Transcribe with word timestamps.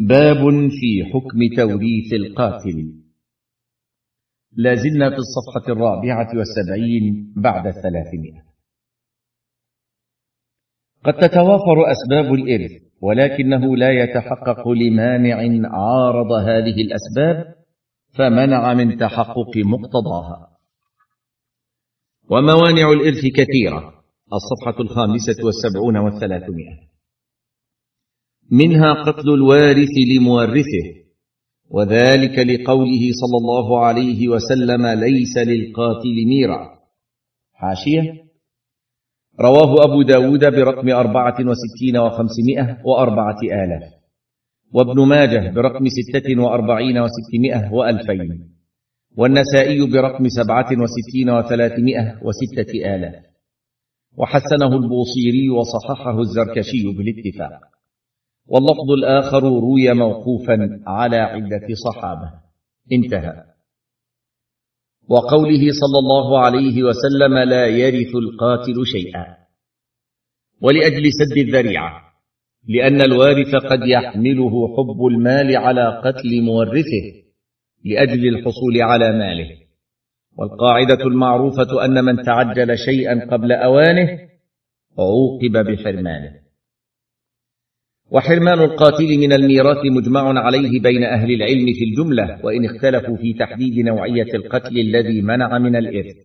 باب 0.00 0.68
في 0.68 1.04
حكم 1.12 1.38
توريث 1.56 2.12
القاتل. 2.12 2.92
لا 4.52 4.74
زلنا 4.74 5.10
في 5.10 5.16
الصفحة 5.16 5.72
الرابعة 5.72 6.28
والسبعين 6.38 7.32
بعد 7.36 7.66
الثلاثمائة 7.66 8.46
قد 11.04 11.14
تتوافر 11.14 11.92
أسباب 11.92 12.34
الإرث 12.34 12.70
ولكنه 13.00 13.76
لا 13.76 13.92
يتحقق 13.92 14.68
لمانع 14.68 15.68
عارض 15.68 16.32
هذه 16.32 16.80
الأسباب 16.80 17.54
فمنع 18.14 18.74
من 18.74 18.96
تحقق 18.98 19.56
مقتضاها. 19.56 20.48
وموانع 22.30 22.92
الإرث 22.92 23.26
كثيرة 23.36 23.92
الصفحة 24.32 24.80
الخامسة 24.80 25.44
والسبعون 25.44 25.96
والثلاثمائة. 25.96 26.95
منها 28.50 28.92
قتل 28.92 29.28
الوارث 29.34 29.90
لمورثه 30.16 31.06
وذلك 31.70 32.38
لقوله 32.38 33.10
صلى 33.12 33.36
الله 33.38 33.84
عليه 33.84 34.28
وسلم 34.28 34.86
ليس 34.86 35.38
للقاتل 35.38 36.26
ميرا. 36.26 36.76
حاشية. 37.54 38.26
رواه 39.40 39.84
أبو 39.84 40.02
داود 40.02 40.40
برقم 40.40 40.88
أربعة 40.88 41.36
وستين 41.40 41.96
وخمسمائة 41.96 42.78
وأربعة 42.84 43.38
آلاف. 43.42 43.82
وابن 44.74 45.06
ماجه 45.08 45.50
برقم 45.50 45.88
ستة 45.88 46.40
وأربعين 46.42 46.98
وستمائة 46.98 47.74
وألفين. 47.74 48.56
والنسائي 49.16 49.86
برقم 49.92 50.28
سبعة 50.28 50.68
وستين 50.82 51.30
وثلاثمائة 51.30 52.20
وستة 52.22 52.94
آلاف. 52.94 53.24
وحسنه 54.18 54.76
البوصيري 54.76 55.50
وصححه 55.50 56.20
الزركشي 56.20 56.82
بالاتفاق. 56.98 57.75
واللفظ 58.46 58.90
الآخر 58.98 59.42
روي 59.42 59.92
موقوفا 59.94 60.82
على 60.86 61.16
عدة 61.16 61.66
صحابة. 61.84 62.32
انتهى. 62.92 63.44
وقوله 65.08 65.72
صلى 65.72 65.98
الله 65.98 66.38
عليه 66.38 66.82
وسلم 66.82 67.38
لا 67.38 67.66
يرث 67.66 68.14
القاتل 68.14 68.86
شيئا. 68.86 69.36
ولأجل 70.62 71.12
سد 71.12 71.38
الذريعة. 71.38 72.02
لأن 72.68 73.00
الوارث 73.00 73.54
قد 73.54 73.80
يحمله 73.86 74.76
حب 74.76 75.06
المال 75.06 75.56
على 75.56 76.02
قتل 76.04 76.42
مورثه 76.42 77.06
لأجل 77.84 78.28
الحصول 78.28 78.82
على 78.82 79.12
ماله. 79.12 79.50
والقاعدة 80.38 81.06
المعروفة 81.06 81.84
أن 81.84 82.04
من 82.04 82.22
تعجل 82.22 82.78
شيئا 82.78 83.30
قبل 83.32 83.52
أوانه 83.52 84.18
عوقب 84.98 85.66
بحرمانه. 85.66 86.45
وحرمان 88.10 88.60
القاتل 88.60 89.18
من 89.18 89.32
الميراث 89.32 89.78
مجمع 89.84 90.40
عليه 90.40 90.80
بين 90.80 91.04
أهل 91.04 91.30
العلم 91.34 91.66
في 91.78 91.84
الجملة 91.84 92.40
وإن 92.44 92.64
اختلفوا 92.64 93.16
في 93.16 93.32
تحديد 93.32 93.86
نوعية 93.86 94.34
القتل 94.34 94.78
الذي 94.78 95.22
منع 95.22 95.58
من 95.58 95.76
الإرث. 95.76 96.16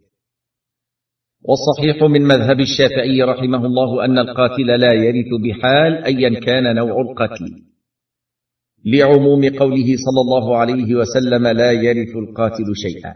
والصحيح 1.43 2.03
من 2.03 2.21
مذهب 2.21 2.59
الشافعي 2.59 3.21
رحمه 3.23 3.65
الله 3.65 4.05
أن 4.05 4.19
القاتل 4.19 4.65
لا 4.65 4.93
يرث 4.93 5.27
بحال 5.43 6.03
ايا 6.03 6.39
كان 6.39 6.75
نوع 6.75 7.01
القتل. 7.01 7.45
لعموم 8.85 9.49
قوله 9.49 9.95
صلى 10.05 10.21
الله 10.21 10.57
عليه 10.57 10.95
وسلم 10.95 11.47
لا 11.47 11.71
يرث 11.71 12.15
القاتل 12.15 12.65
شيئا. 12.75 13.13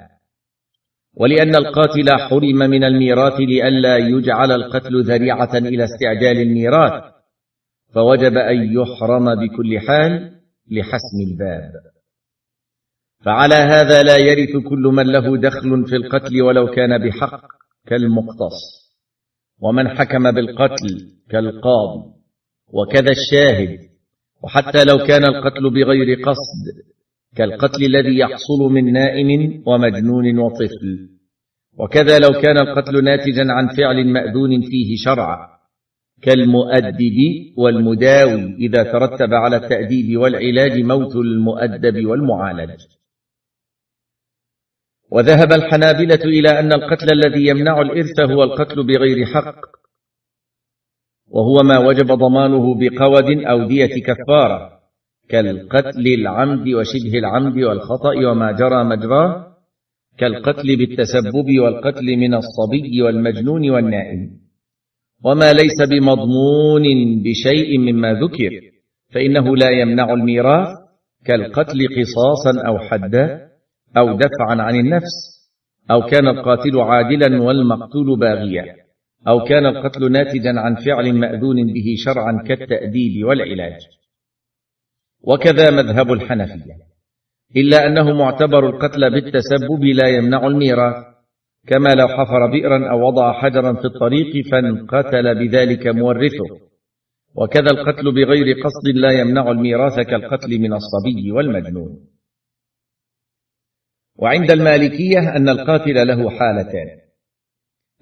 ولأن 1.18 1.56
القاتل 1.56 2.10
حرم 2.10 2.58
من 2.58 2.84
الميراث 2.84 3.40
لئلا 3.40 3.98
يجعل 3.98 4.52
القتل 4.52 5.04
ذريعة 5.04 5.58
إلى 5.58 5.84
استعجال 5.84 6.42
الميراث 6.42 7.15
فوجب 7.96 8.38
أن 8.38 8.74
يحرم 8.74 9.26
بكل 9.36 9.80
حال 9.80 10.32
لحسم 10.72 11.18
الباب. 11.32 11.72
فعلى 13.26 13.56
هذا 13.56 14.04
لا 14.04 14.18
يرث 14.18 14.64
كل 14.70 14.92
من 14.94 15.12
له 15.12 15.38
دخل 15.38 15.86
في 15.86 15.96
القتل 15.96 16.42
ولو 16.42 16.68
كان 16.68 17.08
بحق 17.08 17.42
كالمقتص. 17.88 18.60
ومن 19.62 19.90
حكم 19.90 20.32
بالقتل 20.32 21.12
كالقاضي. 21.30 22.12
وكذا 22.74 23.12
الشاهد. 23.12 23.80
وحتى 24.44 24.84
لو 24.84 24.98
كان 25.08 25.24
القتل 25.24 25.70
بغير 25.70 26.20
قصد 26.20 26.66
كالقتل 27.36 27.86
الذي 27.86 28.18
يحصل 28.20 28.60
من 28.72 28.94
نائم 28.94 29.64
ومجنون 29.68 30.40
وطفل. 30.40 31.10
وكذا 31.80 32.20
لو 32.20 32.42
كان 32.42 32.58
القتل 32.58 33.04
ناتجا 33.04 33.46
عن 33.50 33.68
فعل 33.78 34.08
مأذون 34.08 34.62
فيه 34.62 34.96
شرعا. 35.06 35.55
كالمؤدب 36.22 37.18
والمداوي 37.58 38.56
إذا 38.56 38.84
ترتب 38.84 39.34
على 39.34 39.56
التأديب 39.56 40.18
والعلاج 40.18 40.80
موت 40.80 41.16
المؤدب 41.16 42.06
والمعالج. 42.06 42.82
وذهب 45.12 45.54
الحنابلة 45.54 46.24
إلى 46.26 46.60
أن 46.60 46.74
القتل 46.74 47.08
الذي 47.14 47.48
يمنع 47.48 47.82
الإرث 47.82 48.20
هو 48.20 48.44
القتل 48.44 48.84
بغير 48.84 49.26
حق 49.26 49.56
وهو 51.28 51.64
ما 51.64 51.80
وجب 51.80 52.06
ضمانه 52.06 52.76
بقود 52.76 53.44
أو 53.44 53.68
دية 53.68 54.04
كفارة 54.04 54.80
كالقتل 55.30 56.08
العمد 56.08 56.68
وشبه 56.68 57.20
العمد 57.20 57.58
والخطأ 57.58 58.30
وما 58.30 58.52
جرى 58.52 58.84
مجراه 58.84 59.58
كالقتل 60.18 60.76
بالتسبب 60.76 61.60
والقتل 61.60 62.18
من 62.18 62.34
الصبي 62.34 63.02
والمجنون 63.02 63.70
والنائم. 63.70 64.45
وما 65.26 65.54
ليس 65.54 65.90
بمضمون 65.90 66.84
بشيء 67.24 67.80
مما 67.80 68.14
ذكر 68.14 68.52
فإنه 69.14 69.56
لا 69.56 69.70
يمنع 69.70 70.14
الميراث 70.14 70.68
كالقتل 71.26 71.80
قصاصا 71.98 72.68
أو 72.68 72.80
حدا 72.80 73.50
أو 73.98 74.18
دفعا 74.18 74.62
عن 74.62 74.76
النفس 74.76 75.16
أو 75.92 76.02
كان 76.02 76.28
القاتل 76.28 76.80
عادلا 76.80 77.42
والمقتول 77.42 78.20
باغيا 78.20 78.76
أو 79.28 79.40
كان 79.40 79.66
القتل 79.66 80.12
ناتجا 80.12 80.54
عن 80.58 80.76
فعل 80.76 81.14
مأذون 81.14 81.74
به 81.74 81.96
شرعا 81.98 82.44
كالتأديب 82.48 83.26
والعلاج. 83.26 83.80
وكذا 85.22 85.72
مذهب 85.72 86.12
الحنفية. 86.12 86.74
إلا 87.58 87.88
أنه 87.88 88.14
معتبر 88.14 88.70
القتل 88.70 89.12
بالتسبب 89.12 89.84
لا 89.84 90.08
يمنع 90.08 90.48
الميراث. 90.48 91.15
كما 91.68 91.90
لو 91.90 92.08
حفر 92.08 92.52
بئرا 92.52 92.92
أو 92.92 93.08
وضع 93.08 93.34
حجرا 93.34 93.74
في 93.74 93.86
الطريق 93.86 94.48
فانقتل 94.52 95.36
بذلك 95.36 95.88
مورثه. 95.88 96.66
وكذا 97.36 97.72
القتل 97.72 98.12
بغير 98.12 98.56
قصد 98.64 98.88
لا 98.96 99.12
يمنع 99.12 99.52
الميراث 99.52 100.00
كالقتل 100.00 100.60
من 100.60 100.74
الصبي 100.74 101.32
والمجنون. 101.32 102.08
وعند 104.16 104.52
المالكية 104.52 105.36
أن 105.36 105.50
القاتل 105.50 106.08
له 106.08 106.30
حالتان. 106.30 106.88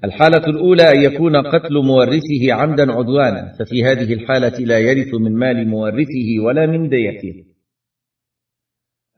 الحالة 0.03 0.47
الأولى 0.47 0.91
أن 0.91 1.01
يكون 1.01 1.35
قتل 1.47 1.74
مورثه 1.74 2.53
عمدا 2.53 2.91
عدوانا 2.91 3.53
ففي 3.59 3.84
هذه 3.84 4.13
الحالة 4.13 4.59
لا 4.59 4.80
يرث 4.80 5.13
من 5.13 5.35
مال 5.35 5.68
مورثه 5.68 6.40
ولا 6.45 6.66
من 6.66 6.90
ديته. 6.90 7.45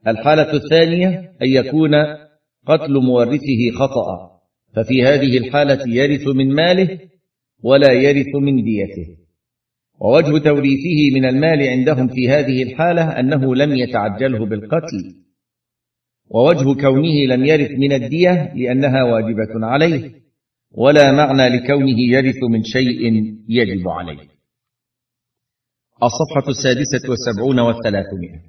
الحالة 0.08 0.52
الثانية 0.52 1.08
أن 1.42 1.48
يكون 1.48 1.94
قتل 2.66 2.92
مورثه 2.92 3.70
خطأ. 3.78 4.35
ففي 4.76 5.02
هذه 5.02 5.38
الحالة 5.38 5.94
يرث 5.94 6.26
من 6.28 6.54
ماله 6.54 6.98
ولا 7.62 7.92
يرث 7.92 8.34
من 8.34 8.64
ديته. 8.64 9.16
ووجه 10.00 10.38
توريثه 10.38 11.14
من 11.14 11.24
المال 11.24 11.68
عندهم 11.68 12.08
في 12.08 12.28
هذه 12.28 12.62
الحالة 12.62 13.20
أنه 13.20 13.54
لم 13.54 13.72
يتعجله 13.76 14.46
بالقتل. 14.46 15.14
ووجه 16.28 16.80
كونه 16.80 17.26
لم 17.28 17.44
يرث 17.44 17.70
من 17.70 17.92
الدية 17.92 18.54
لأنها 18.54 19.02
واجبة 19.02 19.66
عليه 19.66 20.10
ولا 20.70 21.12
معنى 21.12 21.48
لكونه 21.48 22.00
يرث 22.00 22.42
من 22.50 22.62
شيء 22.62 23.00
يجب 23.48 23.88
عليه. 23.88 24.28
الصفحة 26.02 26.48
السادسة 26.48 27.10
والسبعون 27.10 27.58
والثلاثمائة. 27.60 28.40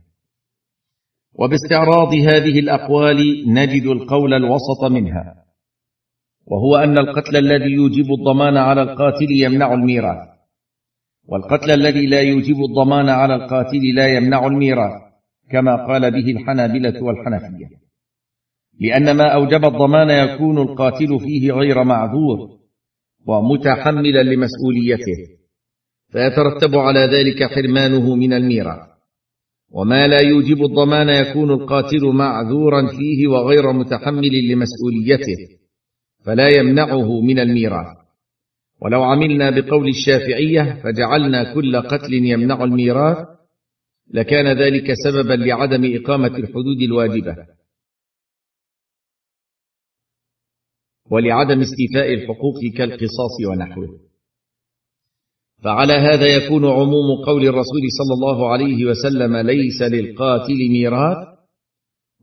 وباستعراض 1.33 2.13
هذه 2.13 2.59
الأقوال 2.59 3.17
نجد 3.53 3.85
القول 3.85 4.33
الوسط 4.33 4.83
منها. 4.91 5.46
وهو 6.51 6.75
أن 6.75 6.97
القتل 6.97 7.37
الذي 7.37 7.71
يوجب 7.71 8.13
الضمان 8.19 8.57
على 8.57 8.81
القاتل 8.81 9.31
يمنع 9.31 9.73
الميراث. 9.73 10.27
والقتل 11.29 11.71
الذي 11.71 12.05
لا 12.05 12.21
يوجب 12.21 12.55
الضمان 12.69 13.09
على 13.09 13.35
القاتل 13.35 13.95
لا 13.95 14.07
يمنع 14.07 14.47
الميراث 14.47 14.91
كما 15.51 15.87
قال 15.87 16.11
به 16.11 16.31
الحنابلة 16.31 17.03
والحنفية. 17.03 17.69
لأن 18.79 19.17
ما 19.17 19.27
أوجب 19.27 19.65
الضمان 19.65 20.09
يكون 20.09 20.57
القاتل 20.57 21.19
فيه 21.19 21.51
غير 21.51 21.83
معذور 21.83 22.37
ومتحملا 23.27 24.23
لمسؤوليته 24.23 25.17
فيترتب 26.11 26.75
على 26.75 26.99
ذلك 26.99 27.43
حرمانه 27.43 28.15
من 28.15 28.33
الميراث. 28.33 28.87
وما 29.71 30.07
لا 30.07 30.21
يوجب 30.21 30.63
الضمان 30.63 31.09
يكون 31.09 31.51
القاتل 31.51 32.05
معذورا 32.05 32.87
فيه 32.87 33.27
وغير 33.27 33.71
متحمل 33.71 34.51
لمسؤوليته. 34.51 35.66
فلا 36.27 36.49
يمنعه 36.49 37.21
من 37.21 37.39
الميراث. 37.39 37.97
ولو 38.81 39.03
عملنا 39.03 39.49
بقول 39.49 39.89
الشافعية 39.89 40.81
فجعلنا 40.83 41.53
كل 41.53 41.81
قتل 41.81 42.13
يمنع 42.13 42.63
الميراث 42.63 43.17
لكان 44.13 44.57
ذلك 44.57 44.93
سببا 45.05 45.33
لعدم 45.33 45.95
إقامة 45.95 46.37
الحدود 46.37 46.81
الواجبة. 46.81 47.35
ولعدم 51.11 51.61
استيفاء 51.61 52.13
الحقوق 52.13 52.59
كالقصاص 52.77 53.35
ونحوه. 53.49 53.99
فعلى 55.63 55.93
هذا 55.93 56.27
يكون 56.27 56.65
عموم 56.65 57.25
قول 57.25 57.43
الرسول 57.43 57.81
صلى 57.99 58.13
الله 58.13 58.51
عليه 58.51 58.85
وسلم 58.85 59.37
ليس 59.37 59.81
للقاتل 59.81 60.69
ميراث. 60.71 61.36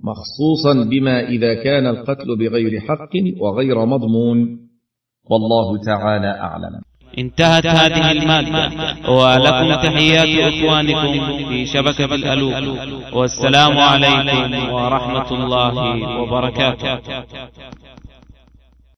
مخصوصا 0.02 0.88
بما 0.90 1.28
إذا 1.28 1.54
كان 1.54 1.86
القتل 1.86 2.36
بغير 2.38 2.80
حق 2.80 3.14
وغير 3.40 3.86
مضمون. 3.86 4.38
والله 5.30 5.78
تعالى 5.86 6.30
أعلم. 6.40 6.80
انتهت 7.18 7.66
هذه 7.66 8.12
المادة 8.12 8.70
ولكم 9.10 9.74
تحيات 9.74 10.54
إخوانكم 10.54 11.12
في 11.48 11.66
شبكة 11.66 12.14
الألوف. 12.14 12.58
والسلام 13.14 13.78
عليكم 13.78 14.72
ورحمة 14.72 15.30
الله 15.30 15.74
وبركاته. 16.20 17.00